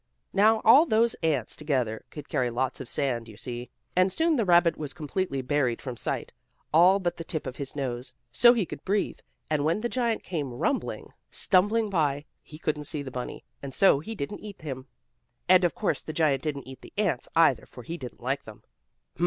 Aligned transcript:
Now 0.33 0.61
all 0.65 0.87
those 0.87 1.13
ants 1.21 1.55
together 1.55 2.03
could 2.09 2.27
carry 2.27 2.49
lots 2.49 2.79
of 2.81 2.89
sand, 2.89 3.27
you 3.29 3.37
see, 3.37 3.69
and 3.95 4.11
soon 4.11 4.35
the 4.35 4.45
rabbit 4.45 4.75
was 4.75 4.95
completely 4.95 5.43
buried 5.43 5.79
from 5.79 5.95
sight, 5.95 6.33
all 6.73 6.97
but 6.97 7.17
the 7.17 7.23
tip 7.23 7.45
of 7.45 7.57
his 7.57 7.75
nose, 7.75 8.11
so 8.31 8.53
he 8.55 8.65
could 8.65 8.83
breathe, 8.83 9.19
and 9.47 9.63
when 9.63 9.81
the 9.81 9.87
giant 9.89 10.23
came 10.23 10.55
rumbling, 10.55 11.13
stumbling 11.29 11.87
by, 11.91 12.25
he 12.41 12.57
couldn't 12.57 12.85
see 12.85 13.03
the 13.03 13.11
bunny, 13.11 13.43
and 13.61 13.75
so 13.75 13.99
he 13.99 14.15
didn't 14.15 14.39
eat 14.39 14.63
him. 14.63 14.87
And, 15.47 15.63
of 15.63 15.75
course, 15.75 16.01
the 16.01 16.13
giant 16.13 16.41
didn't 16.41 16.67
eat 16.67 16.81
the 16.81 16.93
ants, 16.97 17.29
either 17.35 17.67
for 17.67 17.83
he 17.83 17.95
didn't 17.95 18.23
like 18.23 18.45
them. 18.45 18.63
"Hum! 19.17 19.19